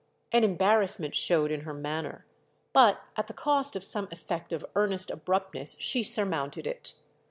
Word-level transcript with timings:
An 0.31 0.43
embarrassment 0.43 1.13
showed 1.13 1.51
in 1.51 1.61
her 1.61 1.75
manner, 1.75 2.25
but 2.73 3.03
at 3.15 3.27
the 3.27 3.35
cost 3.35 3.75
of 3.75 3.83
some 3.83 4.07
effect 4.11 4.51
of 4.51 4.65
earnest 4.75 5.11
abruptness 5.11 5.77
she 5.79 6.01
surmounted 6.01 6.65
it. 6.65 6.95